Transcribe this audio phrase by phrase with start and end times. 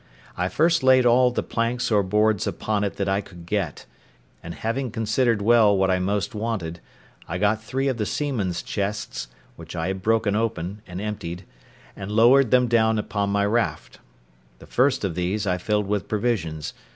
[0.35, 3.85] I first laid all the planks or boards upon it that I could get,
[4.41, 6.79] and having considered well what I most wanted,
[7.27, 9.27] I got three of the seamen's chests,
[9.57, 11.45] which I had broken open, and emptied,
[11.95, 13.99] and lowered them down upon my raft;
[14.57, 16.73] the first of these I filled with provisions—viz.